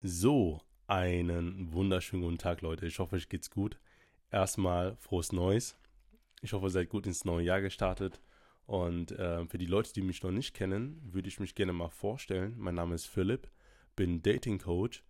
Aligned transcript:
So, 0.00 0.60
einen 0.86 1.72
wunderschönen 1.72 2.22
guten 2.22 2.38
Tag, 2.38 2.60
Leute. 2.60 2.86
Ich 2.86 3.00
hoffe, 3.00 3.16
euch 3.16 3.28
geht's 3.28 3.50
gut. 3.50 3.80
Erstmal 4.30 4.94
frohes 4.94 5.32
Neues. 5.32 5.76
Ich 6.40 6.52
hoffe, 6.52 6.66
ihr 6.66 6.70
seid 6.70 6.88
gut 6.88 7.04
ins 7.08 7.24
neue 7.24 7.44
Jahr 7.44 7.60
gestartet. 7.60 8.20
Und 8.64 9.10
äh, 9.10 9.44
für 9.46 9.58
die 9.58 9.66
Leute, 9.66 9.92
die 9.92 10.02
mich 10.02 10.22
noch 10.22 10.30
nicht 10.30 10.54
kennen, 10.54 11.00
würde 11.02 11.26
ich 11.26 11.40
mich 11.40 11.56
gerne 11.56 11.72
mal 11.72 11.88
vorstellen. 11.88 12.54
Mein 12.58 12.76
Name 12.76 12.94
ist 12.94 13.06
Philipp, 13.06 13.50
bin 13.96 14.22
Dating 14.22 14.60
Coach 14.60 15.02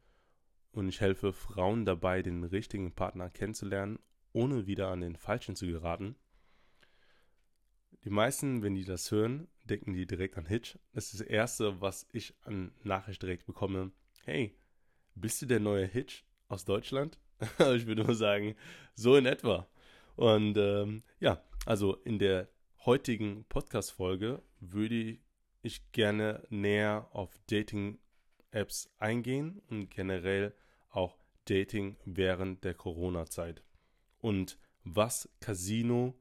und 0.73 0.89
ich 0.89 1.03
helfe 1.03 1.35
Frauen 1.35 1.85
dabei, 1.85 2.23
den 2.23 2.43
richtigen 2.43 2.95
Partner 2.95 3.29
kennenzulernen, 3.29 3.99
ohne 4.33 4.67
wieder 4.67 4.89
an 4.89 5.03
den 5.03 5.17
falschen 5.17 5.55
zu 5.55 5.67
geraten. 5.67 6.17
Die 8.05 8.11
meisten, 8.11 8.63
wenn 8.63 8.75
die 8.75 8.87
das 8.87 9.11
hören, 9.11 9.49
denken 9.65 9.93
die 9.93 10.07
direkt 10.07 10.39
an 10.39 10.47
Hitch. 10.47 10.79
Das 10.95 11.13
ist 11.13 11.21
das 11.21 11.27
Erste, 11.27 11.79
was 11.83 12.09
ich 12.11 12.33
an 12.45 12.73
Nachricht 12.85 13.21
direkt 13.21 13.45
bekomme. 13.45 13.93
Hey, 14.25 14.55
bist 15.21 15.43
du 15.43 15.47
der 15.47 15.61
neue 15.61 15.87
Hitch 15.87 16.25
aus 16.49 16.65
Deutschland? 16.65 17.19
ich 17.59 17.87
würde 17.87 18.05
nur 18.05 18.15
sagen, 18.15 18.55
so 18.95 19.17
in 19.17 19.27
etwa. 19.27 19.69
Und 20.17 20.57
ähm, 20.57 21.03
ja, 21.21 21.43
also 21.67 21.97
in 22.05 22.19
der 22.19 22.49
heutigen 22.85 23.45
Podcast-Folge 23.49 24.43
würde 24.61 25.19
ich 25.63 25.93
gerne 25.93 26.45
näher 26.51 27.09
auf 27.13 27.39
Dating-Apps 27.49 28.91
eingehen 28.99 29.63
und 29.69 29.91
generell 29.91 30.55
auch 30.91 31.19
Dating 31.45 31.97
während 32.05 32.65
der 32.65 32.75
Corona-Zeit. 32.75 33.63
Und 34.19 34.59
was 34.85 35.29
Casino 35.41 36.19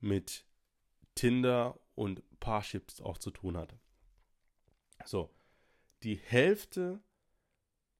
mit 0.00 0.44
Tinder 1.14 1.78
und 1.94 2.22
Parships 2.40 3.00
auch 3.00 3.18
zu 3.18 3.30
tun 3.30 3.56
hat. 3.56 3.74
So, 5.04 5.30
die 6.02 6.16
Hälfte 6.16 7.00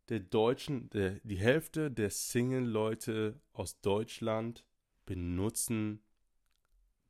der 0.09 0.21
Deutschen, 0.21 0.89
der, 0.91 1.21
die 1.25 1.37
Hälfte 1.37 1.91
der 1.91 2.11
Single-Leute 2.11 3.41
aus 3.53 3.81
Deutschland 3.81 4.65
benutzen 5.05 6.03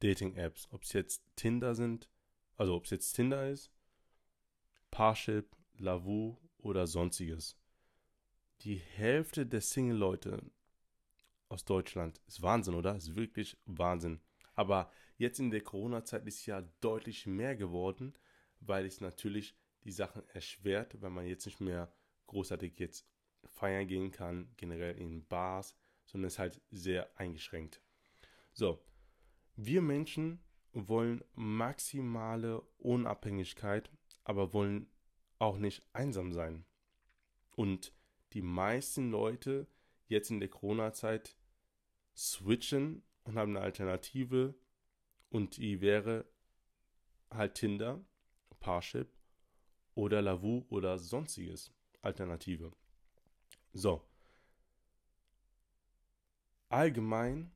Dating-Apps. 0.01 0.69
Ob 0.71 0.83
es 0.83 0.93
jetzt 0.93 1.23
Tinder 1.37 1.75
sind, 1.75 2.11
also 2.57 2.75
ob 2.75 2.85
es 2.85 2.91
jetzt 2.91 3.13
Tinder 3.13 3.49
ist, 3.51 3.71
Parship, 4.91 5.57
Lavu 5.77 6.37
oder 6.59 6.87
sonstiges. 6.87 7.57
Die 8.63 8.77
Hälfte 8.77 9.47
der 9.47 9.61
Single-Leute 9.61 10.43
aus 11.49 11.65
Deutschland 11.65 12.21
ist 12.27 12.43
Wahnsinn, 12.43 12.75
oder? 12.75 12.97
Ist 12.97 13.15
wirklich 13.15 13.59
Wahnsinn. 13.67 14.21
Aber 14.55 14.91
jetzt 15.19 15.39
in 15.39 15.51
der 15.51 15.61
Corona-Zeit 15.61 16.27
ist 16.27 16.47
ja 16.47 16.63
deutlich 16.81 17.27
mehr 17.27 17.55
geworden, 17.57 18.15
weil 18.61 18.87
es 18.87 19.01
natürlich 19.01 19.55
die 19.85 19.93
Sachen 19.93 20.27
erschwert, 20.31 21.01
weil 21.03 21.11
man 21.11 21.27
jetzt 21.27 21.47
nicht 21.47 21.61
mehr 21.61 21.93
großartig 22.27 22.79
jetzt 22.79 23.09
feiern 23.45 23.87
gehen 23.87 24.11
kann, 24.11 24.51
generell 24.57 24.99
in 24.99 25.27
Bars, 25.27 25.77
sondern 26.05 26.29
ist 26.29 26.39
halt 26.39 26.61
sehr 26.71 27.11
eingeschränkt. 27.19 27.83
So, 28.53 28.83
wir 29.57 29.83
Menschen 29.83 30.41
wollen 30.73 31.25
maximale 31.35 32.61
Unabhängigkeit, 32.79 33.91
aber 34.25 34.53
wollen 34.53 34.91
auch 35.39 35.59
nicht 35.59 35.87
einsam 35.93 36.33
sein. 36.33 36.65
Und 37.53 37.93
die 38.33 38.43
meisten 38.43 39.11
Leute 39.11 39.67
jetzt 40.09 40.31
in 40.31 40.41
der 40.41 40.49
Corona-Zeit 40.49 41.37
switchen 42.15 43.03
und 43.25 43.37
haben 43.37 43.57
eine 43.57 43.65
Alternative 43.65 44.55
und 45.31 45.57
die 45.57 45.81
wäre 45.81 46.27
halt 47.31 47.55
Tinder, 47.55 48.05
Parship 48.61 49.09
oder 49.95 50.23
Lavu 50.23 50.65
oder 50.69 50.99
sonstiges. 50.99 51.73
Alternative. 52.03 52.73
So. 53.73 54.03
Allgemein 56.69 57.53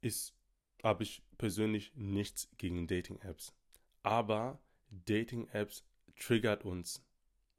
ist, 0.00 0.34
habe 0.82 1.02
ich 1.02 1.22
persönlich 1.38 1.92
nichts 1.94 2.48
gegen 2.56 2.86
Dating-Apps. 2.86 3.54
Aber 4.02 4.60
Dating-Apps 4.90 5.84
triggert 6.18 6.64
uns 6.64 7.04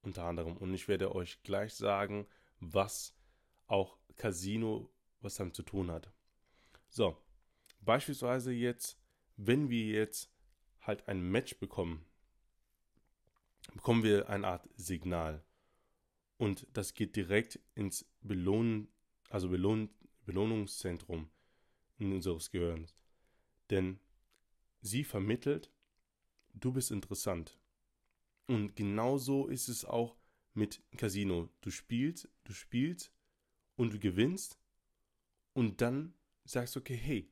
unter 0.02 0.24
anderem. 0.24 0.56
Und 0.58 0.74
ich 0.74 0.88
werde 0.88 1.14
euch 1.14 1.42
gleich 1.44 1.74
sagen, 1.74 2.28
was 2.60 3.16
auch 3.68 3.98
Casino 4.16 4.90
was 5.22 5.36
damit 5.36 5.56
zu 5.56 5.64
tun 5.64 5.92
hat. 5.92 6.12
So, 6.90 7.18
beispielsweise 7.82 8.52
jetzt, 8.52 9.00
wenn 9.36 9.70
wir 9.70 9.86
jetzt 9.86 10.32
halt 10.82 11.08
ein 11.08 11.22
Match 11.22 11.60
bekommen 11.60 12.06
bekommen 13.74 14.04
wir 14.04 14.30
eine 14.30 14.48
Art 14.48 14.68
Signal. 14.76 15.44
Und 16.38 16.68
das 16.74 16.94
geht 16.94 17.16
direkt 17.16 17.60
ins 17.76 18.06
Belohn, 18.22 18.90
also 19.30 19.50
Belohn, 19.50 19.90
Belohnungszentrum 20.26 21.30
unseres 22.00 22.52
Gehirns. 22.52 22.94
Denn 23.70 24.00
sie 24.82 25.04
vermittelt, 25.04 25.72
du 26.54 26.72
bist 26.72 26.92
interessant. 26.92 27.58
Und 28.46 28.76
genauso 28.76 29.48
ist 29.48 29.68
es 29.68 29.84
auch 29.84 30.18
mit 30.54 30.82
Casino. 30.96 31.50
Du 31.62 31.70
spielst, 31.70 32.30
du 32.44 32.54
spielst 32.54 33.12
und 33.76 33.94
du 33.94 34.00
gewinnst 34.00 34.60
und 35.54 35.82
dann 35.82 36.14
sagst 36.46 36.76
du, 36.76 36.80
okay, 36.80 36.96
hey, 36.96 37.30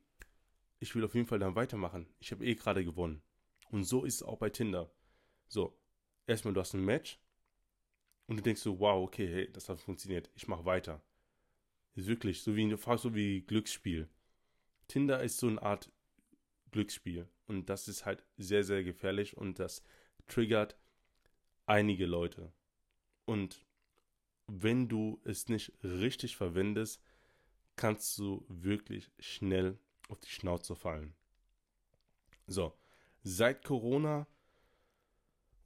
ich 0.79 0.93
will 0.93 1.05
auf 1.05 1.15
jeden 1.15 1.27
Fall 1.27 1.39
dann 1.39 1.55
weitermachen. 1.55 2.07
Ich 2.19 2.31
habe 2.31 2.45
eh 2.45 2.55
gerade 2.55 2.83
gewonnen. 2.83 3.21
Und 3.69 3.85
so 3.85 4.03
ist 4.03 4.15
es 4.15 4.23
auch 4.23 4.37
bei 4.37 4.49
Tinder. 4.49 4.91
So, 5.47 5.77
erstmal 6.27 6.53
du 6.53 6.59
hast 6.59 6.73
ein 6.73 6.83
Match 6.83 7.19
und 8.27 8.37
du 8.37 8.43
denkst 8.43 8.61
so, 8.61 8.79
wow, 8.79 9.03
okay, 9.03 9.27
hey, 9.27 9.51
das 9.51 9.69
hat 9.69 9.79
funktioniert, 9.79 10.29
ich 10.35 10.47
mache 10.47 10.65
weiter. 10.65 11.01
Wirklich 11.95 12.41
so 12.41 12.55
wie 12.55 12.75
fast 12.77 13.03
so 13.03 13.15
wie 13.15 13.41
Glücksspiel. 13.41 14.09
Tinder 14.87 15.23
ist 15.23 15.37
so 15.37 15.47
eine 15.47 15.61
Art 15.61 15.91
Glücksspiel 16.71 17.27
und 17.47 17.69
das 17.69 17.87
ist 17.87 18.05
halt 18.05 18.23
sehr 18.37 18.63
sehr 18.63 18.83
gefährlich 18.83 19.37
und 19.37 19.59
das 19.59 19.83
triggert 20.27 20.77
einige 21.65 22.05
Leute. 22.05 22.51
Und 23.25 23.65
wenn 24.47 24.87
du 24.87 25.19
es 25.23 25.49
nicht 25.49 25.71
richtig 25.83 26.35
verwendest, 26.35 27.01
kannst 27.75 28.17
du 28.17 28.45
wirklich 28.47 29.11
schnell 29.19 29.79
auf 30.09 30.19
die 30.19 30.29
Schnauze 30.29 30.75
fallen. 30.75 31.15
So, 32.47 32.73
seit 33.23 33.63
Corona 33.63 34.27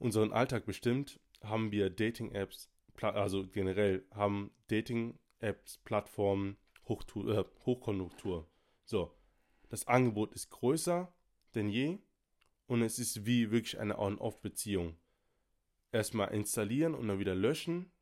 unseren 0.00 0.32
Alltag 0.32 0.66
bestimmt, 0.66 1.20
haben 1.42 1.70
wir 1.70 1.90
Dating-Apps, 1.90 2.70
also 3.00 3.46
generell 3.46 4.04
haben 4.12 4.50
Dating-Apps, 4.68 5.78
Plattformen 5.78 6.56
Hochtu 6.88 7.30
äh, 7.30 7.44
Hochkonjunktur. 7.64 8.50
So, 8.84 9.14
das 9.68 9.86
Angebot 9.86 10.32
ist 10.32 10.50
größer 10.50 11.12
denn 11.54 11.68
je 11.68 11.98
und 12.66 12.82
es 12.82 12.98
ist 12.98 13.26
wie 13.26 13.50
wirklich 13.50 13.78
eine 13.78 13.98
On-Off-Beziehung. 13.98 14.96
Erstmal 15.92 16.32
installieren 16.32 16.94
und 16.94 17.08
dann 17.08 17.18
wieder 17.18 17.34
löschen 17.34 17.92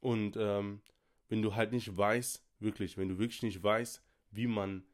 und 0.00 0.36
ähm, 0.38 0.82
wenn 1.28 1.42
du 1.42 1.54
halt 1.54 1.72
nicht 1.72 1.96
weißt, 1.96 2.44
wirklich, 2.58 2.96
wenn 2.96 3.08
du 3.08 3.18
wirklich 3.18 3.42
nicht 3.42 3.62
weißt, 3.62 4.02
wie 4.30 4.46
man 4.46 4.84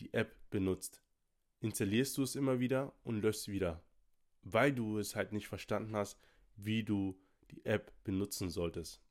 die 0.00 0.12
App 0.14 0.34
benutzt, 0.50 1.02
installierst 1.60 2.16
du 2.18 2.22
es 2.22 2.34
immer 2.34 2.60
wieder 2.60 2.94
und 3.02 3.20
löschst 3.20 3.48
wieder 3.48 3.85
weil 4.48 4.72
du 4.72 4.98
es 4.98 5.16
halt 5.16 5.32
nicht 5.32 5.48
verstanden 5.48 5.96
hast, 5.96 6.18
wie 6.54 6.84
du 6.84 7.18
die 7.50 7.64
App 7.64 7.92
benutzen 8.04 8.48
solltest. 8.48 9.02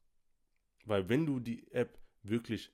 Weil 0.85 1.09
wenn 1.09 1.25
du 1.25 1.39
die 1.39 1.69
App 1.71 1.99
wirklich 2.23 2.71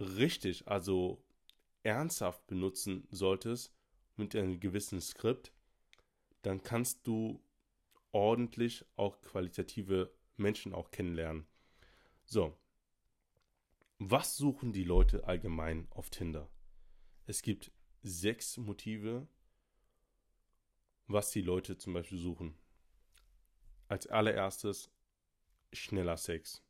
richtig, 0.00 0.66
also 0.66 1.24
ernsthaft 1.84 2.44
benutzen 2.48 3.06
solltest, 3.10 3.72
mit 4.16 4.34
einem 4.34 4.58
gewissen 4.58 5.00
Skript, 5.00 5.52
dann 6.42 6.62
kannst 6.62 7.06
du 7.06 7.40
ordentlich 8.10 8.84
auch 8.96 9.20
qualitative 9.22 10.12
Menschen 10.36 10.74
auch 10.74 10.90
kennenlernen. 10.90 11.46
So, 12.24 12.56
was 13.98 14.36
suchen 14.36 14.72
die 14.72 14.84
Leute 14.84 15.24
allgemein 15.24 15.86
auf 15.90 16.10
Tinder? 16.10 16.50
Es 17.26 17.42
gibt 17.42 17.70
sechs 18.02 18.56
Motive, 18.56 19.28
was 21.06 21.30
die 21.30 21.42
Leute 21.42 21.78
zum 21.78 21.92
Beispiel 21.92 22.18
suchen. 22.18 22.56
Als 23.88 24.06
allererstes 24.06 24.90
schneller 25.72 26.16
Sex. 26.16 26.62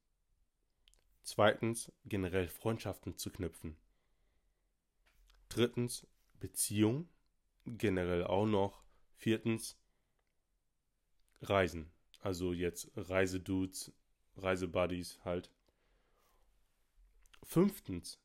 Zweitens 1.23 1.93
generell 2.05 2.49
Freundschaften 2.49 3.17
zu 3.17 3.31
knüpfen. 3.31 3.77
Drittens 5.49 6.07
Beziehung, 6.39 7.09
generell 7.65 8.25
auch 8.25 8.47
noch. 8.47 8.85
Viertens 9.15 9.79
Reisen, 11.41 11.91
also 12.21 12.53
jetzt 12.53 12.91
Reisedudes, 12.97 13.93
Reisebuddies 14.37 15.19
halt. 15.25 15.51
Fünftens 17.43 18.21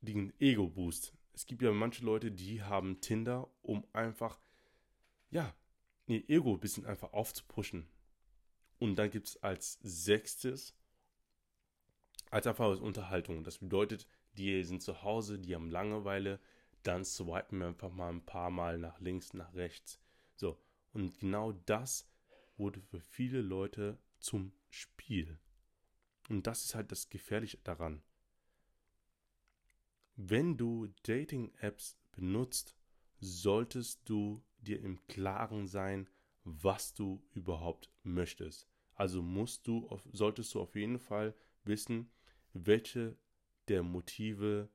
den 0.00 0.32
Ego-Boost. 0.40 1.14
Es 1.32 1.46
gibt 1.46 1.62
ja 1.62 1.70
manche 1.72 2.04
Leute, 2.04 2.32
die 2.32 2.62
haben 2.62 3.00
Tinder, 3.00 3.48
um 3.62 3.86
einfach 3.92 4.38
ja, 5.32 5.52
ihr 6.06 6.28
Ego 6.30 6.54
ein 6.54 6.60
bisschen 6.60 6.86
einfach 6.86 7.12
aufzupushen. 7.12 7.88
Und 8.78 8.96
dann 8.96 9.10
gibt 9.10 9.28
es 9.28 9.42
als 9.42 9.78
sechstes 9.82 10.74
als 12.30 12.46
einfache 12.46 12.78
Unterhaltung. 12.78 13.44
Das 13.44 13.58
bedeutet, 13.58 14.08
die 14.32 14.64
sind 14.64 14.82
zu 14.82 15.02
Hause, 15.02 15.38
die 15.38 15.54
haben 15.54 15.70
Langeweile, 15.70 16.40
dann 16.82 17.04
swipen 17.04 17.58
wir 17.58 17.66
einfach 17.68 17.90
mal 17.90 18.08
ein 18.08 18.24
paar 18.24 18.50
Mal 18.50 18.78
nach 18.78 18.98
links, 19.00 19.34
nach 19.34 19.54
rechts. 19.54 20.00
So, 20.36 20.58
und 20.92 21.18
genau 21.18 21.52
das 21.52 22.08
wurde 22.56 22.80
für 22.80 23.00
viele 23.00 23.42
Leute 23.42 23.98
zum 24.18 24.52
Spiel. 24.70 25.38
Und 26.28 26.46
das 26.46 26.64
ist 26.64 26.74
halt 26.74 26.90
das 26.90 27.10
Gefährliche 27.10 27.58
daran. 27.58 28.02
Wenn 30.16 30.56
du 30.56 30.86
Dating-Apps 31.02 31.98
benutzt, 32.12 32.76
solltest 33.20 34.08
du 34.08 34.42
dir 34.62 34.80
im 34.80 35.04
Klaren 35.06 35.66
sein, 35.66 36.08
was 36.44 36.94
du 36.94 37.22
überhaupt 37.34 37.90
möchtest. 38.02 38.68
Also 38.94 39.22
musst 39.22 39.66
du, 39.66 39.88
solltest 40.12 40.54
du 40.54 40.60
auf 40.60 40.74
jeden 40.74 40.98
Fall 40.98 41.34
wissen, 41.64 42.10
welche 42.52 43.16
der 43.68 43.82
Motive 43.82 44.68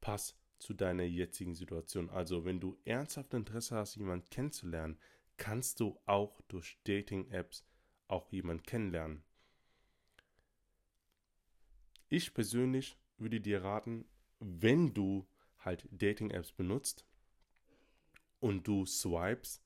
passt 0.00 0.38
zu 0.58 0.74
deiner 0.74 1.04
jetzigen 1.04 1.54
Situation. 1.54 2.10
Also 2.10 2.44
wenn 2.44 2.60
du 2.60 2.78
ernsthaft 2.84 3.34
Interesse 3.34 3.76
hast, 3.76 3.96
jemanden 3.96 4.28
kennenzulernen, 4.30 4.98
kannst 5.36 5.80
du 5.80 5.98
auch 6.06 6.40
durch 6.42 6.78
Dating-Apps 6.84 7.64
auch 8.08 8.30
jemanden 8.30 8.64
kennenlernen. 8.64 9.22
Ich 12.08 12.32
persönlich 12.32 12.96
würde 13.18 13.40
dir 13.40 13.62
raten, 13.62 14.06
wenn 14.40 14.94
du 14.94 15.26
halt 15.58 15.86
Dating-Apps 15.90 16.52
benutzt 16.52 17.04
und 18.40 18.66
du 18.66 18.86
swipes 18.86 19.62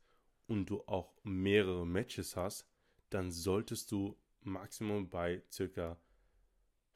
und 0.46 0.66
du 0.66 0.82
auch 0.86 1.14
mehrere 1.24 1.86
Matches 1.86 2.36
hast, 2.36 2.66
dann 3.10 3.30
solltest 3.30 3.92
du 3.92 4.16
Maximum 4.40 5.08
bei 5.08 5.42
circa 5.50 6.00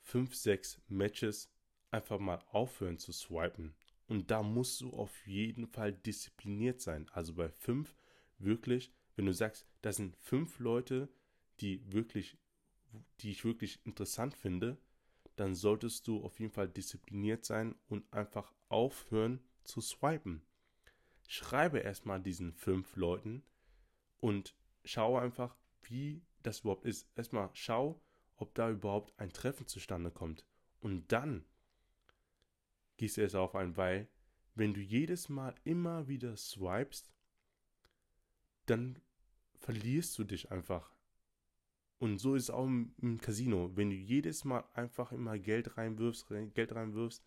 5, 0.02 0.34
6 0.34 0.81
Matches 0.88 1.50
einfach 1.90 2.19
mal 2.19 2.43
aufhören 2.50 2.99
zu 2.99 3.12
swipen. 3.12 3.75
Und 4.08 4.31
da 4.31 4.43
musst 4.43 4.81
du 4.81 4.93
auf 4.93 5.26
jeden 5.26 5.67
Fall 5.67 5.93
diszipliniert 5.93 6.81
sein. 6.81 7.08
Also 7.12 7.34
bei 7.34 7.49
5 7.49 7.94
wirklich, 8.38 8.93
wenn 9.17 9.26
du 9.26 9.32
sagst, 9.32 9.67
das 9.82 9.96
sind 9.96 10.17
5 10.17 10.58
Leute, 10.58 11.08
die 11.61 11.93
wirklich, 11.93 12.38
die 13.20 13.31
ich 13.31 13.44
wirklich 13.44 13.84
interessant 13.84 14.34
finde, 14.34 14.78
dann 15.34 15.55
solltest 15.55 16.06
du 16.06 16.23
auf 16.23 16.38
jeden 16.40 16.52
Fall 16.52 16.69
diszipliniert 16.69 17.44
sein 17.44 17.75
und 17.88 18.11
einfach 18.12 18.52
aufhören 18.69 19.40
zu 19.64 19.81
swipen. 19.81 20.43
Schreibe 21.28 21.78
erstmal 21.78 22.20
diesen 22.20 22.52
fünf 22.52 22.96
Leuten 22.96 23.43
und 24.19 24.55
schau 24.84 25.19
einfach, 25.19 25.56
wie 25.82 26.23
das 26.43 26.61
überhaupt 26.61 26.84
ist. 26.84 27.08
Erstmal 27.17 27.50
schau, 27.52 28.00
ob 28.37 28.55
da 28.55 28.70
überhaupt 28.70 29.19
ein 29.19 29.32
Treffen 29.32 29.67
zustande 29.67 30.11
kommt. 30.11 30.46
Und 30.81 31.11
dann 31.12 31.44
gehst 32.96 33.17
du 33.17 33.25
es 33.25 33.34
auf 33.34 33.55
ein, 33.55 33.76
weil 33.76 34.08
wenn 34.55 34.73
du 34.73 34.81
jedes 34.81 35.28
Mal 35.28 35.55
immer 35.64 36.08
wieder 36.08 36.37
swipest, 36.37 37.11
dann 38.67 38.99
verlierst 39.55 40.19
du 40.19 40.25
dich 40.25 40.50
einfach. 40.50 40.93
Und 41.99 42.19
so 42.19 42.34
ist 42.34 42.44
es 42.44 42.50
auch 42.50 42.67
im, 42.67 42.94
im 42.99 43.19
Casino. 43.20 43.70
Wenn 43.75 43.90
du 43.90 43.96
jedes 43.96 44.44
Mal 44.44 44.64
einfach 44.75 45.12
immer 45.12 45.38
Geld 45.38 45.76
reinwirfst, 45.76 46.26
Geld 46.55 46.75
reinwirfst, 46.75 47.25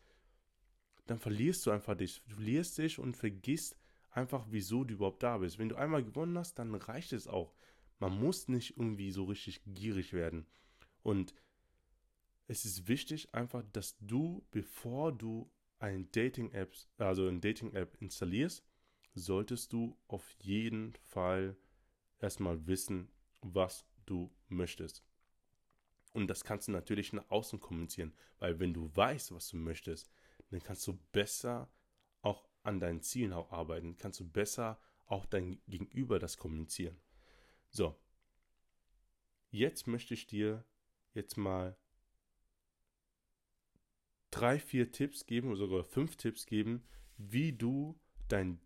dann 1.07 1.19
verlierst 1.19 1.65
du 1.65 1.71
einfach 1.71 1.95
dich. 1.95 2.21
Du 2.27 2.35
verlierst 2.35 2.77
dich 2.77 2.99
und 2.99 3.17
vergisst 3.17 3.75
einfach, 4.11 4.45
wieso 4.49 4.83
du 4.83 4.95
überhaupt 4.95 5.23
da 5.23 5.37
bist. 5.37 5.59
Wenn 5.59 5.69
du 5.69 5.75
einmal 5.75 6.03
gewonnen 6.03 6.37
hast, 6.37 6.55
dann 6.55 6.73
reicht 6.73 7.13
es 7.13 7.27
auch. 7.27 7.53
Man 7.99 8.19
muss 8.19 8.47
nicht 8.47 8.77
irgendwie 8.77 9.11
so 9.11 9.25
richtig 9.25 9.61
gierig 9.65 10.13
werden. 10.13 10.45
Und 11.03 11.33
es 12.47 12.65
ist 12.65 12.87
wichtig 12.87 13.33
einfach, 13.33 13.63
dass 13.73 13.97
du, 13.99 14.45
bevor 14.51 15.11
du 15.11 15.51
ein 15.79 16.11
Dating-App, 16.11 16.75
also 16.97 17.27
ein 17.27 17.41
Dating-App 17.41 17.97
installierst, 18.01 18.63
solltest 19.13 19.73
du 19.73 19.97
auf 20.07 20.29
jeden 20.39 20.93
Fall 21.07 21.55
erstmal 22.19 22.67
wissen, 22.67 23.09
was 23.41 23.85
du 24.05 24.31
möchtest. 24.47 25.03
Und 26.13 26.27
das 26.27 26.43
kannst 26.43 26.67
du 26.67 26.71
natürlich 26.71 27.13
nach 27.13 27.29
außen 27.29 27.59
kommunizieren, 27.59 28.13
weil 28.39 28.59
wenn 28.59 28.73
du 28.73 28.89
weißt, 28.95 29.31
was 29.31 29.49
du 29.49 29.57
möchtest, 29.57 30.09
dann 30.49 30.61
kannst 30.61 30.85
du 30.87 30.97
besser 31.11 31.69
an 32.63 32.79
deinen 32.79 33.01
Zielen 33.01 33.33
auch 33.33 33.51
arbeiten, 33.51 33.97
kannst 33.97 34.19
du 34.19 34.29
besser 34.29 34.79
auch 35.05 35.25
dein 35.25 35.61
Gegenüber 35.67 36.19
das 36.19 36.37
kommunizieren. 36.37 36.99
So, 37.69 37.99
jetzt 39.49 39.87
möchte 39.87 40.13
ich 40.13 40.27
dir 40.27 40.65
jetzt 41.13 41.37
mal 41.37 41.77
drei, 44.31 44.59
vier 44.59 44.91
Tipps 44.91 45.25
geben 45.25 45.49
oder 45.49 45.57
sogar 45.57 45.83
fünf 45.83 46.15
Tipps 46.15 46.45
geben, 46.45 46.87
wie 47.17 47.53
du 47.53 47.99
dein, 48.27 48.59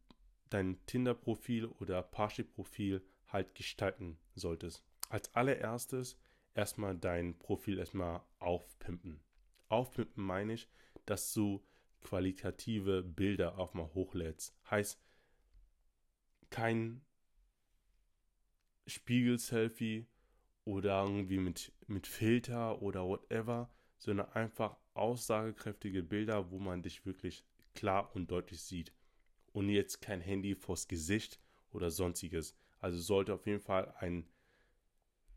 dein 0.50 0.86
Tinder-Profil 0.86 1.66
oder 1.66 2.04
Parship-Profil 2.04 3.01
halt 3.28 3.56
gestalten 3.56 4.19
solltest. 4.36 4.84
Als 5.10 5.34
allererstes 5.34 6.19
erstmal 6.54 6.96
dein 6.96 7.38
Profil 7.39 7.80
erstmal 7.80 8.22
aufpimpen. 8.39 9.22
Aufpimpen 9.69 10.24
meine 10.24 10.54
ich, 10.54 10.69
dass 11.06 11.34
du 11.34 11.63
qualitative 12.04 13.04
Bilder 13.04 13.58
auch 13.58 13.74
mal 13.74 13.90
hochlädst. 13.94 14.56
Heißt, 14.70 15.00
kein 16.50 17.02
Spiegel-Selfie, 18.86 20.08
oder 20.66 21.04
irgendwie 21.04 21.38
mit, 21.40 21.72
mit 21.88 22.08
Filter 22.08 22.82
oder 22.82 23.06
whatever, 23.06 23.70
sondern 23.98 24.32
einfach 24.32 24.78
aussagekräftige 24.94 26.04
Bilder, 26.04 26.52
wo 26.52 26.60
man 26.60 26.82
dich 26.82 27.06
wirklich 27.06 27.44
klar 27.74 28.16
und 28.16 28.32
deutlich 28.32 28.62
sieht. 28.62 28.94
Und 29.52 29.70
jetzt 29.70 30.02
kein 30.02 30.22
Handy 30.22 30.56
vors 30.56 30.88
Gesicht 30.88 31.40
oder 31.72 31.92
sonstiges. 31.92 32.56
Also 32.80 32.98
sollte 33.00 33.34
auf 33.34 33.46
jeden 33.46 33.62
Fall 33.62 33.94
ein 34.00 34.28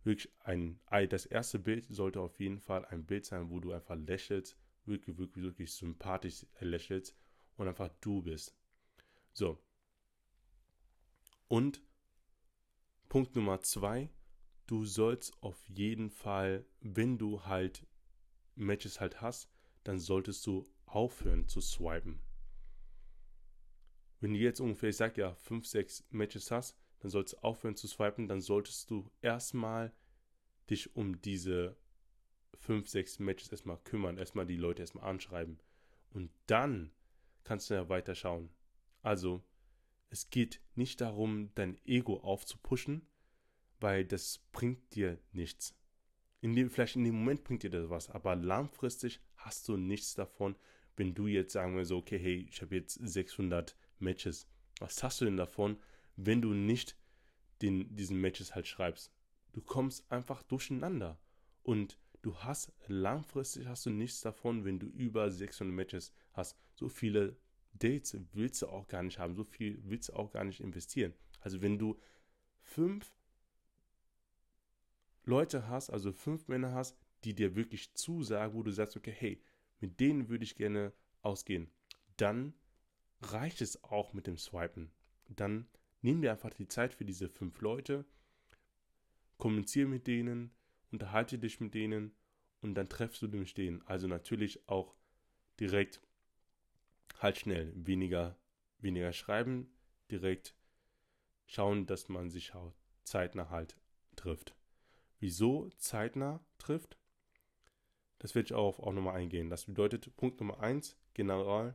wirklich 0.05 0.33
ein 0.45 0.79
das 1.09 1.27
erste 1.27 1.59
Bild 1.59 1.87
sollte 1.89 2.21
auf 2.21 2.39
jeden 2.39 2.61
Fall 2.61 2.85
ein 2.87 3.05
Bild 3.05 3.27
sein, 3.27 3.51
wo 3.51 3.59
du 3.59 3.73
einfach 3.73 3.97
lächelst, 3.97 4.57
wirklich 4.87 5.19
wirklich 5.19 5.44
wirklich 5.44 5.73
sympathisch 5.73 6.47
lächelst 6.61 7.17
und 7.56 7.69
einfach 7.69 7.91
du 8.00 8.23
bist. 8.23 8.56
So. 9.33 9.59
Und 11.49 11.83
Punkt 13.09 13.37
Nummer 13.37 13.61
zwei, 13.61 14.11
du 14.67 14.85
sollst 14.85 15.43
auf 15.43 15.62
jeden 15.69 16.11
Fall, 16.11 16.67
wenn 16.81 17.19
du 17.19 17.44
halt 17.44 17.87
Matches 18.56 19.00
halt 19.00 19.21
hast, 19.21 19.49
dann 19.85 20.00
solltest 20.00 20.47
du 20.47 20.69
aufhören 20.87 21.47
zu 21.47 21.61
swipen. 21.61 22.21
Wenn 24.21 24.33
du 24.33 24.38
jetzt 24.38 24.61
ungefähr, 24.61 24.88
ich 24.88 24.97
sag 24.97 25.16
ja, 25.19 25.35
5, 25.35 25.66
6 25.66 26.05
Matches 26.11 26.50
hast, 26.50 26.76
dann 27.00 27.11
sollst 27.11 27.35
du 27.35 27.38
aufhören 27.38 27.76
zu 27.76 27.87
swipen, 27.87 28.28
dann 28.28 28.40
solltest 28.40 28.90
du 28.90 29.11
erstmal 29.21 29.93
dich 30.71 30.97
um 30.97 31.21
diese 31.21 31.76
5, 32.66 32.88
6 32.88 33.20
Matches 33.20 33.52
erstmal 33.52 33.78
kümmern, 33.78 34.18
erstmal 34.18 34.44
die 34.44 34.56
Leute 34.56 34.82
erstmal 34.82 35.08
anschreiben. 35.08 35.61
Und 36.11 36.30
dann 36.46 36.90
kannst 37.44 37.70
du 37.70 37.75
ja 37.75 37.88
weiterschauen. 37.88 38.50
Also, 39.02 39.44
es 40.11 40.30
geht 40.30 40.61
nicht 40.75 41.00
darum, 41.00 41.50
dein 41.54 41.78
Ego 41.85 42.18
aufzupuschen, 42.18 43.06
weil 43.78 44.04
das 44.04 44.40
bringt 44.50 44.96
dir 44.96 45.18
nichts. 45.32 45.78
In 46.40 46.56
dem, 46.56 46.68
vielleicht 46.70 46.96
in 46.96 47.04
dem 47.04 47.14
Moment 47.14 47.44
bringt 47.44 47.62
dir 47.62 47.70
das 47.70 47.88
was, 47.88 48.11
aber 48.11 48.35
langfristig 48.35 49.20
hast 49.37 49.68
du 49.68 49.76
nichts 49.76 50.14
davon, 50.14 50.56
wenn 50.96 51.14
du 51.14 51.28
jetzt 51.28 51.52
sagen 51.52 51.76
wir 51.76 51.85
so, 51.85 51.99
okay, 51.99 52.18
hey, 52.18 52.46
ich 52.50 52.62
habe 52.62 52.75
jetzt 52.75 52.94
600 52.94 53.76
Matches. 54.00 54.49
Was 54.80 55.02
hast 55.04 55.20
du 55.20 55.25
denn 55.25 55.37
davon, 55.37 55.78
wenn 56.16 56.42
du 56.42 56.52
nicht 56.52 56.96
den, 57.62 57.94
diesen 57.94 58.20
Matches 58.20 58.54
halt 58.54 58.66
schreibst? 58.66 59.12
Du 59.52 59.61
kommst 59.61 60.11
einfach 60.11 60.42
durcheinander 60.42 61.20
und 61.62 61.99
du 62.26 62.37
hast 62.38 62.73
langfristig 62.88 63.68
hast 63.68 63.87
du 63.87 63.90
nichts 63.90 64.21
davon, 64.21 64.64
wenn 64.64 64.80
du 64.80 64.88
über 64.88 65.30
600 65.30 65.73
Matches 65.73 66.12
hast. 66.33 66.59
So 66.75 66.88
viele 66.88 67.37
Dates 67.73 68.16
willst 68.33 68.62
du 68.62 68.66
auch 68.66 68.88
gar 68.88 69.04
nicht 69.04 69.21
haben, 69.21 69.37
so 69.37 69.45
viel 69.45 69.78
willst 69.85 70.09
du 70.09 70.14
auch 70.14 70.33
gar 70.33 70.42
nicht 70.42 70.59
investieren. 70.59 71.14
Also 71.40 71.62
wenn 71.62 71.78
du 71.78 71.97
fünf 72.59 73.14
Leute 75.23 75.68
hast, 75.68 75.88
also 75.90 76.11
fünf 76.11 76.49
Männer 76.49 76.73
hast, 76.73 76.99
die 77.23 77.33
dir 77.33 77.54
wirklich 77.54 77.95
zusagen, 77.95 78.54
wo 78.54 78.64
du 78.64 78.73
sagst, 78.73 78.97
okay, 78.97 79.14
hey, 79.16 79.40
mit 79.78 80.00
denen 80.00 80.28
würde 80.28 80.42
ich 80.42 80.56
gerne 80.56 80.92
ausgehen, 81.23 81.71
dann 82.16 82.54
reicht 83.21 83.61
es 83.61 83.85
auch 83.85 84.14
mit 84.14 84.26
dem 84.26 84.37
Swipen. 84.37 84.90
Dann 85.28 85.68
nimm 86.02 86.23
dir 86.23 86.33
einfach 86.33 86.50
die 86.50 86.66
Zeit 86.66 86.92
für 86.92 87.04
diese 87.04 87.28
fünf 87.28 87.61
Leute, 87.61 88.04
kommuniziere 89.38 89.87
mit 89.87 90.09
denen, 90.09 90.56
unterhalte 90.90 91.38
dich 91.38 91.61
mit 91.61 91.75
denen 91.75 92.14
und 92.61 92.75
dann 92.75 92.88
treffst 92.88 93.23
du 93.23 93.26
dem 93.26 93.47
Stehen. 93.47 93.87
Also 93.87 94.07
natürlich 94.07 94.69
auch 94.69 94.95
direkt 95.61 96.00
halt 97.19 97.38
schnell, 97.38 97.73
weniger, 97.75 98.37
weniger 98.78 99.12
schreiben, 99.12 99.71
direkt 100.11 100.55
schauen, 101.47 101.87
dass 101.87 102.09
man 102.09 102.31
sich 102.31 102.52
zeitnah 103.05 103.50
halt 103.50 103.76
trifft. 104.16 104.55
wieso 105.19 105.71
zeitnah 105.78 106.45
trifft. 106.59 106.99
Das 108.19 108.35
werde 108.35 108.47
ich 108.47 108.55
auch, 108.55 108.78
auch 108.81 108.93
nochmal 108.93 109.16
eingehen. 109.16 109.50
Das 109.50 109.66
bedeutet 109.66 110.14
Punkt 110.16 110.40
Nummer 110.40 110.61
1, 110.61 110.97
general, 111.14 111.75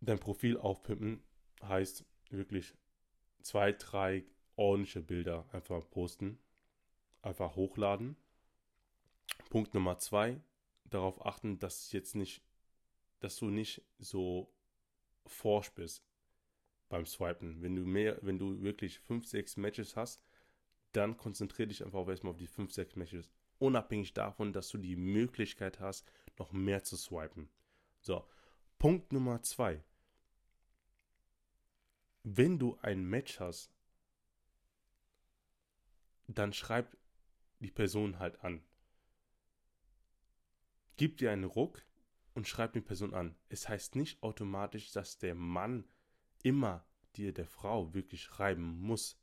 dein 0.00 0.18
Profil 0.18 0.56
aufpimpen 0.58 1.22
heißt 1.62 2.04
wirklich 2.30 2.74
zwei, 3.42 3.72
drei 3.72 4.24
ordentliche 4.56 5.00
Bilder 5.00 5.48
einfach 5.52 5.88
posten, 5.90 6.38
einfach 7.22 7.56
hochladen. 7.56 8.16
Punkt 9.50 9.74
Nummer 9.74 9.98
zwei, 9.98 10.40
darauf 10.84 11.24
achten, 11.24 11.58
dass 11.58 11.92
jetzt 11.92 12.14
nicht, 12.14 12.42
dass 13.20 13.36
du 13.36 13.46
nicht 13.46 13.82
so 13.98 14.52
forsch 15.26 15.70
bist 15.72 16.04
beim 16.88 17.06
Swipen. 17.06 17.62
Wenn 17.62 17.76
du 17.76 17.82
mehr, 17.82 18.18
wenn 18.22 18.38
du 18.38 18.60
wirklich 18.62 18.98
fünf, 18.98 19.26
sechs 19.26 19.56
Matches 19.56 19.96
hast, 19.96 20.22
dann 20.92 21.16
konzentriere 21.16 21.68
dich 21.68 21.84
einfach 21.84 22.06
erstmal 22.06 22.32
auf 22.32 22.38
die 22.38 22.46
fünf, 22.46 22.72
sechs 22.72 22.96
Matches. 22.96 23.30
Unabhängig 23.58 24.12
davon, 24.12 24.52
dass 24.52 24.68
du 24.68 24.78
die 24.78 24.96
Möglichkeit 24.96 25.80
hast, 25.80 26.06
noch 26.38 26.52
mehr 26.52 26.82
zu 26.82 26.96
swipen. 26.96 27.48
So, 28.00 28.26
Punkt 28.78 29.12
Nummer 29.12 29.42
zwei. 29.42 29.82
Wenn 32.24 32.58
du 32.58 32.78
ein 32.82 33.04
Match 33.04 33.40
hast, 33.40 33.70
dann 36.28 36.52
schreib 36.52 36.96
die 37.62 37.70
Person 37.70 38.18
halt 38.18 38.42
an. 38.44 38.62
Gib 40.96 41.16
dir 41.16 41.32
einen 41.32 41.44
Ruck 41.44 41.84
und 42.34 42.46
schreib 42.46 42.72
die 42.72 42.80
Person 42.80 43.14
an. 43.14 43.34
Es 43.48 43.68
heißt 43.68 43.96
nicht 43.96 44.22
automatisch, 44.22 44.92
dass 44.92 45.18
der 45.18 45.34
Mann 45.34 45.84
immer 46.42 46.86
dir 47.16 47.32
der 47.32 47.46
Frau 47.46 47.94
wirklich 47.94 48.22
schreiben 48.22 48.80
muss, 48.80 49.18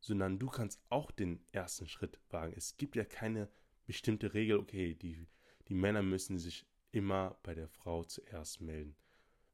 sondern 0.00 0.38
du 0.38 0.48
kannst 0.48 0.82
auch 0.88 1.10
den 1.10 1.44
ersten 1.52 1.88
Schritt 1.88 2.18
wagen. 2.30 2.52
Es 2.56 2.76
gibt 2.76 2.96
ja 2.96 3.04
keine 3.04 3.48
bestimmte 3.86 4.34
Regel, 4.34 4.58
okay, 4.58 4.94
die, 4.94 5.26
die 5.68 5.74
Männer 5.74 6.02
müssen 6.02 6.38
sich 6.38 6.66
immer 6.92 7.38
bei 7.42 7.54
der 7.54 7.68
Frau 7.68 8.04
zuerst 8.04 8.60
melden. 8.60 8.96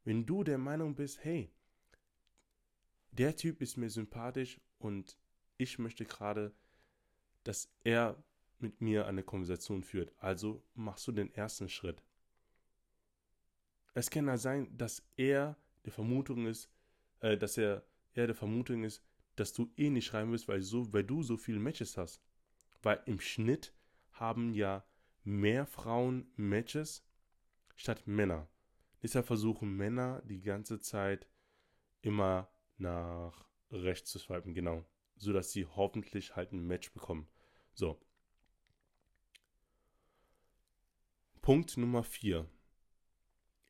Wenn 0.04 0.26
du 0.26 0.44
der 0.44 0.58
Meinung 0.58 0.94
bist, 0.94 1.24
hey, 1.24 1.50
der 3.10 3.36
Typ 3.36 3.62
ist 3.62 3.76
mir 3.76 3.90
sympathisch 3.90 4.60
und 4.78 5.16
ich 5.56 5.78
möchte 5.78 6.04
gerade, 6.04 6.54
dass 7.44 7.72
er 7.84 8.22
mit 8.58 8.80
mir 8.80 9.06
eine 9.06 9.22
Konversation 9.22 9.82
führt. 9.82 10.12
Also 10.18 10.62
machst 10.74 11.06
du 11.06 11.12
den 11.12 11.32
ersten 11.34 11.68
Schritt. 11.68 12.02
Es 13.94 14.10
kann 14.10 14.26
ja 14.26 14.36
sein, 14.36 14.76
dass 14.76 15.02
er 15.16 15.56
der 15.84 15.92
Vermutung 15.92 16.46
ist, 16.46 16.68
äh, 17.20 17.36
dass 17.36 17.56
er, 17.56 17.84
er 18.14 18.26
der 18.26 18.34
Vermutung 18.34 18.82
ist, 18.82 19.02
dass 19.36 19.52
du 19.52 19.70
eh 19.76 19.90
nicht 19.90 20.06
schreiben 20.06 20.30
willst, 20.30 20.48
weil, 20.48 20.62
so, 20.62 20.92
weil 20.92 21.04
du 21.04 21.22
so 21.22 21.36
viele 21.36 21.60
Matches 21.60 21.96
hast. 21.96 22.20
Weil 22.82 23.00
im 23.06 23.20
Schnitt 23.20 23.72
haben 24.12 24.54
ja 24.54 24.84
mehr 25.24 25.66
Frauen 25.66 26.26
Matches 26.36 27.04
statt 27.76 28.06
Männer. 28.06 28.48
Deshalb 29.02 29.26
versuchen 29.26 29.76
Männer 29.76 30.22
die 30.24 30.40
ganze 30.40 30.80
Zeit 30.80 31.26
immer 32.02 32.48
nach 32.78 33.46
rechts 33.70 34.10
zu 34.10 34.18
swipen, 34.18 34.54
genau. 34.54 34.84
So 35.16 35.32
dass 35.32 35.52
sie 35.52 35.66
hoffentlich 35.66 36.36
halt 36.36 36.52
ein 36.52 36.66
Match 36.66 36.92
bekommen. 36.92 37.28
So. 37.74 38.00
Punkt 41.42 41.76
Nummer 41.76 42.04
4. 42.04 42.48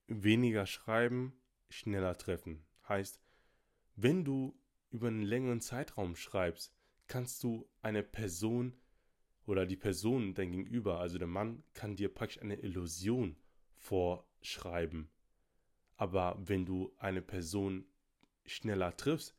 Weniger 0.07 0.67
schreiben, 0.67 1.33
schneller 1.71 2.17
treffen. 2.19 2.67
Heißt, 2.87 3.19
wenn 3.97 4.23
du 4.25 4.61
über 4.91 5.09
einen 5.09 5.23
längeren 5.23 5.63
Zeitraum 5.63 6.17
schreibst, 6.17 6.77
kannst 7.07 7.43
du 7.43 7.67
eine 7.81 8.03
Person 8.03 8.75
oder 9.47 9.65
die 9.65 9.77
Person 9.77 10.35
dein 10.35 10.53
Gegenüber, 10.53 11.01
also 11.01 11.17
der 11.17 11.27
Mann, 11.27 11.65
kann 11.73 11.97
dir 11.97 12.13
praktisch 12.13 12.43
eine 12.43 12.57
Illusion 12.57 13.37
vorschreiben. 13.77 15.11
Aber 15.97 16.37
wenn 16.39 16.67
du 16.67 16.95
eine 16.99 17.23
Person 17.23 17.87
schneller 18.45 18.95
triffst, 18.97 19.35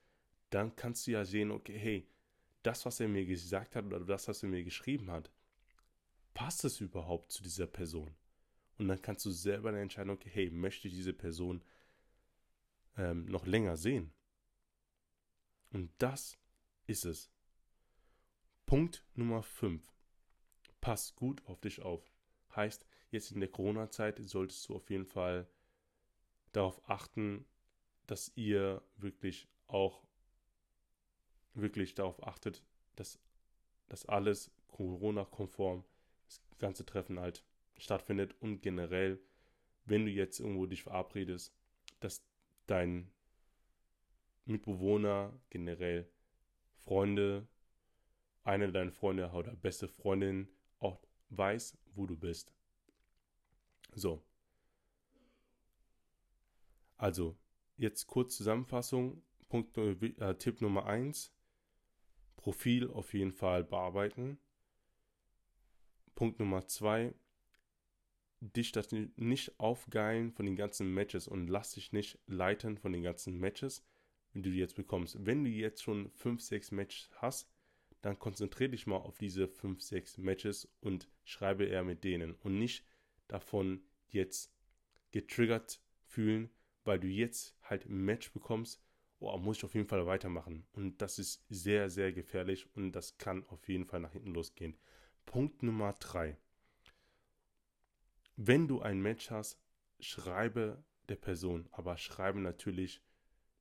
dann 0.49 0.75
kannst 0.75 1.05
du 1.05 1.11
ja 1.11 1.23
sehen, 1.23 1.51
okay, 1.51 1.77
hey, 1.77 2.09
das, 2.65 2.85
was 2.85 2.99
er 2.99 3.07
mir 3.07 3.25
gesagt 3.25 3.75
hat 3.75 3.85
oder 3.85 3.99
das, 3.99 4.27
was 4.27 4.43
er 4.43 4.49
mir 4.49 4.63
geschrieben 4.63 5.11
hat, 5.11 5.31
passt 6.33 6.65
es 6.65 6.81
überhaupt 6.81 7.31
zu 7.31 7.43
dieser 7.43 7.67
Person? 7.67 8.15
Und 8.77 8.87
dann 8.87 9.01
kannst 9.01 9.25
du 9.25 9.31
selber 9.31 9.73
entscheiden, 9.73 10.11
okay, 10.11 10.29
hey, 10.31 10.49
möchte 10.49 10.87
ich 10.87 10.93
diese 10.93 11.13
Person 11.13 11.63
ähm, 12.97 13.25
noch 13.25 13.45
länger 13.45 13.77
sehen? 13.77 14.13
Und 15.71 15.91
das 15.97 16.37
ist 16.87 17.05
es. 17.05 17.31
Punkt 18.65 19.05
Nummer 19.13 19.43
5. 19.43 19.81
Pass 20.81 21.15
gut 21.15 21.45
auf 21.45 21.61
dich 21.61 21.81
auf. 21.81 22.11
Heißt, 22.55 22.85
jetzt 23.11 23.31
in 23.31 23.39
der 23.39 23.49
Corona-Zeit 23.49 24.19
solltest 24.27 24.67
du 24.67 24.75
auf 24.75 24.89
jeden 24.89 25.05
Fall 25.05 25.47
darauf 26.51 26.81
achten, 26.89 27.45
dass 28.07 28.31
ihr 28.35 28.81
wirklich 28.97 29.47
auch 29.67 30.05
wirklich 31.55 31.95
darauf 31.95 32.25
achtet, 32.25 32.63
dass 32.95 33.19
das 33.87 34.05
alles 34.05 34.51
Corona-konform 34.67 35.83
das 36.27 36.41
ganze 36.57 36.85
Treffen 36.85 37.19
halt 37.19 37.43
stattfindet 37.77 38.35
und 38.39 38.61
generell, 38.61 39.19
wenn 39.85 40.05
du 40.05 40.11
jetzt 40.11 40.39
irgendwo 40.39 40.65
dich 40.65 40.83
verabredest, 40.83 41.53
dass 41.99 42.23
dein 42.67 43.11
Mitbewohner, 44.45 45.33
generell 45.49 46.09
Freunde, 46.83 47.47
eine 48.43 48.71
deiner 48.71 48.91
Freunde 48.91 49.29
oder 49.31 49.55
beste 49.55 49.87
Freundin 49.87 50.47
auch 50.79 51.01
weiß, 51.29 51.77
wo 51.95 52.05
du 52.05 52.15
bist. 52.15 52.53
So. 53.93 54.23
Also, 56.97 57.35
jetzt 57.77 58.07
kurz 58.07 58.37
Zusammenfassung. 58.37 59.23
Punkt, 59.49 59.77
äh, 59.77 60.35
Tipp 60.35 60.61
Nummer 60.61 60.85
1. 60.85 61.34
Profil 62.37 62.89
auf 62.89 63.13
jeden 63.13 63.31
Fall 63.31 63.63
bearbeiten. 63.63 64.37
Punkt 66.15 66.39
Nummer 66.39 66.67
2. 66.67 67.13
Dich 68.39 68.71
das 68.71 68.91
nicht 68.91 69.59
aufgeilen 69.59 70.31
von 70.31 70.45
den 70.45 70.55
ganzen 70.55 70.93
Matches 70.93 71.27
und 71.27 71.47
lass 71.47 71.71
dich 71.71 71.93
nicht 71.93 72.19
leiten 72.27 72.77
von 72.77 72.93
den 72.93 73.03
ganzen 73.03 73.39
Matches, 73.39 73.85
wenn 74.33 74.43
du 74.43 74.49
jetzt 74.49 74.75
bekommst. 74.75 75.25
Wenn 75.25 75.43
du 75.43 75.49
jetzt 75.49 75.81
schon 75.81 76.11
5, 76.11 76.41
6 76.41 76.71
Matches 76.71 77.09
hast, 77.15 77.49
dann 78.01 78.19
konzentriere 78.19 78.69
dich 78.69 78.85
mal 78.85 78.97
auf 78.97 79.17
diese 79.17 79.47
5, 79.47 79.81
6 79.81 80.19
Matches 80.19 80.71
und 80.79 81.09
schreibe 81.23 81.65
eher 81.65 81.83
mit 81.83 82.03
denen 82.03 82.35
und 82.35 82.59
nicht 82.59 82.85
davon 83.27 83.81
jetzt 84.09 84.53
getriggert 85.11 85.81
fühlen, 86.03 86.51
weil 86.83 86.99
du 86.99 87.07
jetzt 87.07 87.57
halt 87.63 87.85
ein 87.85 88.05
Match 88.05 88.31
bekommst, 88.31 88.84
oh, 89.33 89.37
muss 89.37 89.57
ich 89.57 89.63
auf 89.63 89.73
jeden 89.73 89.87
Fall 89.87 90.05
weitermachen. 90.05 90.65
Und 90.73 91.01
das 91.01 91.19
ist 91.19 91.45
sehr, 91.49 91.89
sehr 91.89 92.11
gefährlich 92.11 92.67
und 92.75 92.91
das 92.91 93.17
kann 93.17 93.45
auf 93.49 93.67
jeden 93.67 93.85
Fall 93.85 93.99
nach 93.99 94.11
hinten 94.11 94.33
losgehen. 94.33 94.77
Punkt 95.25 95.63
Nummer 95.63 95.93
3. 95.93 96.37
Wenn 98.37 98.67
du 98.67 98.81
ein 98.81 99.01
Match 99.01 99.31
hast, 99.31 99.59
schreibe 99.99 100.83
der 101.09 101.15
Person, 101.15 101.67
aber 101.71 101.97
schreibe 101.97 102.39
natürlich 102.39 103.01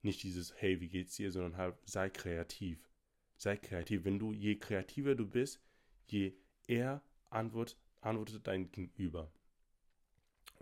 nicht 0.02 0.22
dieses 0.22 0.54
Hey, 0.60 0.80
wie 0.80 0.88
geht's 0.88 1.16
dir, 1.16 1.30
sondern 1.30 1.56
halt 1.56 1.76
sei 1.84 2.10
kreativ. 2.10 2.90
Sei 3.36 3.56
kreativ. 3.56 4.04
Wenn 4.04 4.18
du, 4.18 4.32
je 4.32 4.56
kreativer 4.56 5.14
du 5.14 5.26
bist, 5.26 5.60
je 6.06 6.34
eher 6.66 7.02
antwort, 7.30 7.78
antwortet 8.00 8.46
dein 8.46 8.70
Gegenüber. 8.70 9.30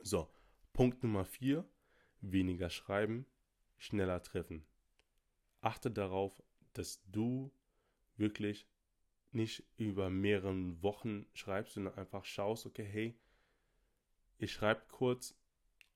So, 0.03 0.29
Punkt 0.73 1.03
Nummer 1.03 1.25
4 1.25 1.65
weniger 2.23 2.71
schreiben, 2.71 3.27
schneller 3.77 4.23
treffen. 4.23 4.65
Achte 5.63 5.91
darauf, 5.91 6.43
dass 6.75 7.03
du 7.11 7.51
wirklich 8.17 8.67
nicht 9.31 9.65
über 9.79 10.11
mehrere 10.11 10.83
Wochen 10.83 11.27
schreibst, 11.33 11.75
sondern 11.75 11.95
einfach 11.95 12.25
schaust, 12.25 12.67
okay, 12.67 12.85
hey, 12.85 13.19
ich 14.39 14.53
schreibe 14.53 14.83
kurz 14.91 15.35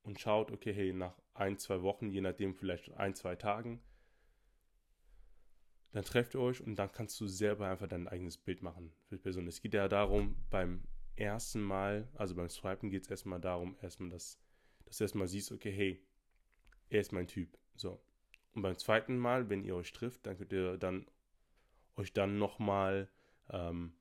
und 0.03 0.19
schaut, 0.19 0.51
okay, 0.51 0.73
hey, 0.73 0.93
nach 0.93 1.21
ein, 1.35 1.59
zwei 1.59 1.83
Wochen, 1.83 2.11
je 2.11 2.21
nachdem 2.23 2.55
vielleicht 2.55 2.93
ein, 2.95 3.15
zwei 3.15 3.37
Tagen, 3.37 3.83
dann 5.93 6.05
trefft 6.05 6.35
ihr 6.35 6.41
euch 6.41 6.61
und 6.63 6.77
dann 6.77 6.93
kannst 6.93 7.21
du 7.21 7.27
selber 7.27 7.69
einfach 7.69 7.89
dein 7.89 8.09
eigenes 8.09 8.39
Bild 8.39 8.63
machen 8.63 8.93
für 9.09 9.17
die 9.17 9.23
Person. 9.23 9.47
Es 9.47 9.61
geht 9.61 9.75
ja 9.75 9.89
darum, 9.89 10.37
beim 10.51 10.85
ersten 11.17 11.63
Mal, 11.63 12.09
also 12.15 12.35
beim 12.35 12.49
Swipen 12.49 12.91
geht 12.91 13.05
es 13.05 13.11
erstmal 13.11 13.41
darum, 13.41 13.77
erstmal, 13.81 14.11
dass, 14.11 14.39
dass 14.85 14.99
du 14.99 15.05
erstmal 15.05 15.27
siehst, 15.29 15.53
okay, 15.53 15.73
hey, 15.73 16.07
er 16.89 17.01
ist 17.01 17.13
mein 17.13 17.27
Typ. 17.27 17.59
So. 17.75 18.01
Und 18.57 18.63
beim 18.63 18.79
zweiten 18.79 19.19
Mal, 19.19 19.51
wenn 19.51 19.63
ihr 19.65 19.77
euch 19.77 19.93
trifft, 19.93 20.25
dann 20.25 20.39
könnt 20.39 20.51
ihr 20.51 20.79
dann 20.79 21.05
euch 21.95 22.15
dann 22.15 22.39
nochmal, 22.39 23.11
ähm, 23.51 23.93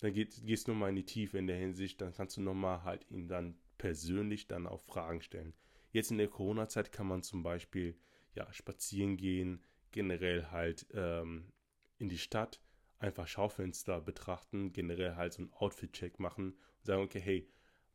dann 0.00 0.12
geht, 0.12 0.42
du 0.42 0.72
nochmal 0.72 0.90
in 0.90 0.96
die 0.96 1.06
Tiefe 1.06 1.38
in 1.38 1.46
der 1.46 1.56
Hinsicht, 1.56 2.00
dann 2.00 2.12
kannst 2.12 2.36
du 2.36 2.40
nochmal 2.40 2.82
halt 2.82 3.08
ihn 3.12 3.28
dann 3.28 3.56
persönlich 3.78 4.48
dann 4.48 4.66
auch 4.66 4.80
Fragen 4.80 5.22
stellen. 5.22 5.54
Jetzt 5.92 6.10
in 6.10 6.18
der 6.18 6.26
Corona-Zeit 6.26 6.90
kann 6.90 7.06
man 7.06 7.22
zum 7.22 7.44
Beispiel 7.44 7.96
ja 8.34 8.52
spazieren 8.52 9.16
gehen, 9.16 9.62
generell 9.92 10.46
halt 10.50 10.88
ähm, 10.92 11.52
in 11.98 12.08
die 12.08 12.18
Stadt, 12.18 12.60
einfach 12.98 13.28
Schaufenster 13.28 14.00
betrachten, 14.00 14.72
generell 14.72 15.14
halt 15.14 15.32
so 15.32 15.42
einen 15.42 15.52
Outfit-Check 15.52 16.18
machen 16.18 16.54
und 16.54 16.86
sagen, 16.86 17.02
okay, 17.04 17.20
hey, 17.20 17.48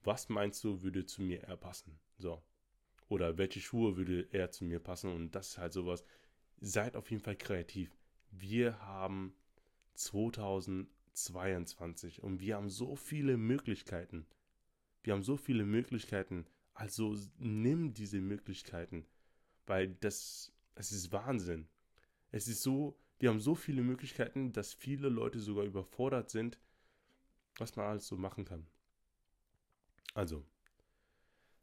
was 0.04 0.30
meinst 0.30 0.64
du, 0.64 0.84
würde 0.84 1.06
zu 1.06 1.22
mir 1.22 1.44
eher 1.44 1.58
passen? 1.58 2.00
So. 2.18 2.42
Oder 3.10 3.38
welche 3.38 3.60
Schuhe 3.60 3.98
würde 3.98 4.30
eher 4.32 4.52
zu 4.52 4.64
mir 4.64 4.80
passen? 4.80 5.14
Und 5.14 5.36
das 5.36 5.50
ist 5.50 5.58
halt 5.58 5.74
sowas. 5.74 6.06
Seid 6.62 6.96
auf 6.96 7.12
jeden 7.12 7.24
Fall 7.24 7.36
kreativ. 7.36 7.92
Wir 8.32 8.80
haben 8.80 9.34
2022 9.96 12.24
und 12.24 12.40
wir 12.40 12.56
haben 12.56 12.70
so 12.70 12.96
viele 12.96 13.36
Möglichkeiten. 13.38 14.26
Wir 15.04 15.14
haben 15.14 15.24
so 15.24 15.38
viele 15.38 15.66
Möglichkeiten. 15.66 16.46
Also 16.74 17.16
nimm 17.40 17.94
diese 17.94 18.22
Möglichkeiten, 18.22 19.06
weil 19.66 19.96
das, 19.96 20.54
es 20.76 20.92
ist 20.92 21.12
Wahnsinn. 21.12 21.68
Es 22.32 22.48
ist 22.48 22.62
so, 22.62 22.98
wir 23.18 23.30
haben 23.30 23.40
so 23.40 23.56
viele 23.56 23.82
Möglichkeiten, 23.82 24.54
dass 24.54 24.74
viele 24.74 25.10
Leute 25.10 25.40
sogar 25.40 25.66
überfordert 25.66 26.30
sind, 26.30 26.60
was 27.58 27.76
man 27.76 27.88
alles 27.88 28.08
so 28.08 28.16
machen 28.16 28.46
kann. 28.46 28.68
Also, 30.14 30.46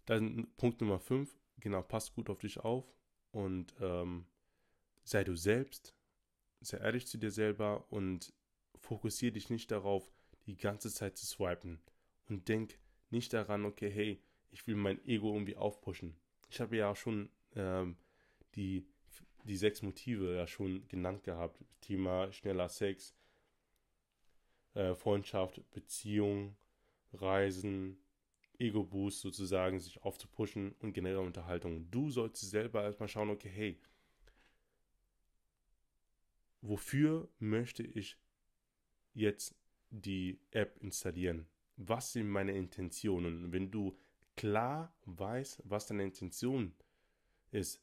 dann 0.06 0.48
Punkt 0.56 0.80
Nummer 0.80 0.98
5, 0.98 1.36
genau, 1.58 1.82
pass 1.82 2.14
gut 2.14 2.30
auf 2.30 2.38
dich 2.38 2.60
auf 2.60 2.84
und 3.32 3.74
ähm, 3.80 4.26
sei 5.04 5.24
du 5.24 5.36
selbst, 5.36 5.94
sei 6.60 6.78
ehrlich 6.78 7.06
zu 7.06 7.18
dir 7.18 7.30
selber 7.30 7.86
und 7.90 8.32
fokussiere 8.78 9.32
dich 9.32 9.50
nicht 9.50 9.70
darauf, 9.70 10.10
die 10.46 10.56
ganze 10.56 10.92
Zeit 10.92 11.16
zu 11.16 11.26
swipen 11.26 11.80
und 12.28 12.48
denk 12.48 12.78
nicht 13.10 13.32
daran, 13.32 13.64
okay, 13.64 13.90
hey, 13.90 14.22
ich 14.50 14.66
will 14.66 14.76
mein 14.76 15.04
Ego 15.06 15.32
irgendwie 15.32 15.56
aufpushen. 15.56 16.16
Ich 16.48 16.60
habe 16.60 16.76
ja 16.76 16.90
auch 16.90 16.96
schon 16.96 17.28
ähm, 17.54 17.96
die 18.54 18.86
die 19.46 19.56
sechs 19.56 19.82
Motive 19.82 20.34
ja 20.34 20.46
schon 20.46 20.86
genannt 20.88 21.24
gehabt. 21.24 21.64
Thema 21.80 22.32
schneller 22.32 22.68
Sex, 22.68 23.14
äh, 24.74 24.94
Freundschaft, 24.94 25.62
Beziehung, 25.70 26.56
Reisen, 27.12 27.98
Ego-Boost 28.58 29.20
sozusagen, 29.20 29.78
sich 29.78 30.02
aufzupushen 30.02 30.72
und 30.80 30.92
generelle 30.92 31.20
Unterhaltung. 31.20 31.90
Du 31.90 32.10
solltest 32.10 32.50
selber 32.50 32.82
erstmal 32.82 33.08
schauen, 33.08 33.30
okay, 33.30 33.50
hey, 33.50 33.80
wofür 36.60 37.28
möchte 37.38 37.82
ich 37.82 38.18
jetzt 39.14 39.54
die 39.90 40.40
App 40.50 40.78
installieren? 40.80 41.46
Was 41.76 42.12
sind 42.12 42.28
meine 42.28 42.52
Intentionen? 42.52 43.52
Wenn 43.52 43.70
du 43.70 43.98
klar 44.36 44.94
weißt, 45.04 45.62
was 45.64 45.86
deine 45.86 46.04
Intention 46.04 46.74
ist, 47.50 47.82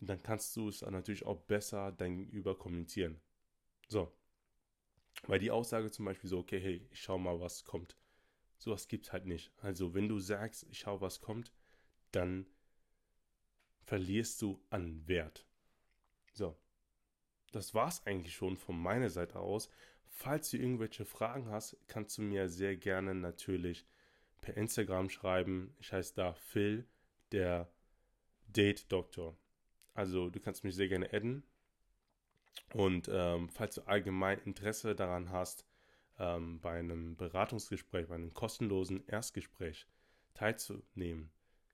dann 0.00 0.22
kannst 0.22 0.56
du 0.56 0.68
es 0.68 0.82
natürlich 0.82 1.26
auch 1.26 1.40
besser 1.42 1.92
dein 1.92 2.16
Gegenüber 2.16 2.56
kommunizieren. 2.56 3.20
So. 3.88 4.12
Weil 5.26 5.40
die 5.40 5.50
Aussage 5.50 5.90
zum 5.90 6.04
Beispiel 6.04 6.30
so, 6.30 6.38
okay, 6.38 6.60
hey, 6.60 6.86
ich 6.90 7.00
schau 7.00 7.18
mal, 7.18 7.40
was 7.40 7.64
kommt. 7.64 7.96
Sowas 8.58 8.88
gibt 8.88 9.06
es 9.06 9.12
halt 9.12 9.26
nicht. 9.26 9.52
Also, 9.58 9.94
wenn 9.94 10.08
du 10.08 10.18
sagst, 10.18 10.66
ich 10.70 10.80
schau, 10.80 11.00
was 11.00 11.20
kommt, 11.20 11.52
dann 12.12 12.46
verlierst 13.84 14.42
du 14.42 14.60
an 14.70 15.06
Wert. 15.06 15.46
So. 16.32 16.56
Das 17.52 17.72
war's 17.72 18.06
eigentlich 18.06 18.34
schon 18.34 18.56
von 18.56 18.78
meiner 18.78 19.08
Seite 19.08 19.38
aus. 19.38 19.70
Falls 20.08 20.50
du 20.50 20.58
irgendwelche 20.58 21.04
Fragen 21.04 21.48
hast, 21.48 21.76
kannst 21.86 22.18
du 22.18 22.22
mir 22.22 22.48
sehr 22.48 22.76
gerne 22.76 23.14
natürlich 23.14 23.86
per 24.40 24.56
Instagram 24.56 25.08
schreiben. 25.08 25.74
Ich 25.78 25.92
heiße 25.92 26.14
da 26.14 26.34
Phil, 26.34 26.86
der 27.32 27.70
Date 28.48 28.90
Doktor. 28.92 29.36
Also 29.94 30.28
du 30.30 30.40
kannst 30.40 30.64
mich 30.64 30.74
sehr 30.74 30.88
gerne 30.88 31.12
adden. 31.12 31.42
Und 32.74 33.08
ähm, 33.10 33.48
falls 33.48 33.76
du 33.76 33.82
allgemein 33.82 34.38
Interesse 34.40 34.94
daran 34.94 35.30
hast, 35.30 35.64
ähm, 36.18 36.60
bei 36.60 36.78
einem 36.78 37.16
Beratungsgespräch, 37.16 38.08
bei 38.08 38.14
einem 38.14 38.34
kostenlosen 38.34 39.06
Erstgespräch 39.06 39.86
teilzunehmen, 40.34 41.30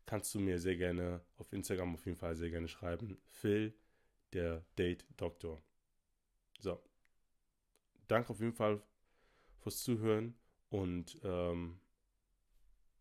kannst 0.07 0.35
du 0.35 0.40
mir 0.40 0.59
sehr 0.59 0.77
gerne 0.77 1.21
auf 1.37 1.53
Instagram 1.53 1.95
auf 1.95 2.05
jeden 2.07 2.19
Fall 2.19 2.37
sehr 2.37 2.51
gerne 2.51 2.69
schreiben. 2.69 3.19
Phil, 3.27 3.75
der 4.33 4.64
Date 4.77 5.07
Doktor. 5.16 5.62
So. 6.61 6.83
Danke 8.09 8.31
auf 8.31 8.40
jeden 8.40 8.53
Fall 8.53 8.83
fürs 9.61 9.83
Zuhören 9.83 10.35
und 10.69 11.19
ähm, 11.23 11.81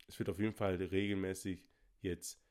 es 0.07 0.19
wird 0.19 0.29
auf 0.29 0.39
jeden 0.39 0.53
Fall 0.53 0.75
regelmäßig 0.75 1.67
jetzt 2.01 2.41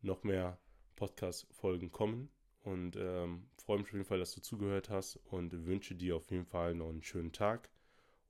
noch 0.00 0.24
mehr 0.24 0.60
Podcast-Folgen 0.96 1.90
kommen. 1.90 2.30
Und 2.60 2.96
ähm, 2.96 3.48
freue 3.56 3.78
mich 3.78 3.86
auf 3.86 3.92
jeden 3.92 4.04
Fall, 4.04 4.18
dass 4.18 4.34
du 4.34 4.42
zugehört 4.42 4.90
hast 4.90 5.16
und 5.16 5.64
wünsche 5.64 5.94
dir 5.94 6.16
auf 6.16 6.30
jeden 6.30 6.44
Fall 6.44 6.74
noch 6.74 6.88
einen 6.88 7.02
schönen 7.02 7.32
Tag. 7.32 7.70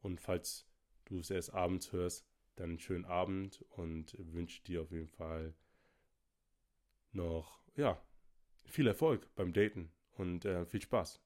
Und 0.00 0.20
falls 0.20 0.66
du 1.04 1.18
es 1.20 1.30
erst 1.30 1.54
abends 1.54 1.92
hörst, 1.92 2.26
dann 2.56 2.70
einen 2.70 2.78
schönen 2.78 3.04
Abend 3.04 3.64
und 3.70 4.16
wünsche 4.18 4.62
dir 4.62 4.82
auf 4.82 4.90
jeden 4.90 5.08
Fall 5.08 5.54
noch, 7.12 7.62
ja, 7.76 8.00
viel 8.64 8.86
Erfolg 8.86 9.34
beim 9.34 9.52
Daten 9.52 9.92
und 10.12 10.44
äh, 10.44 10.66
viel 10.66 10.82
Spaß. 10.82 11.20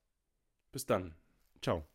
Bis 0.71 0.87
dann. 0.87 1.15
Ciao. 1.61 1.92